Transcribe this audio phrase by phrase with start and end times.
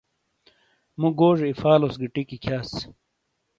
[0.99, 2.71] مُو گوجے اِیفالوس گی ٹِیکی کھِیاس۔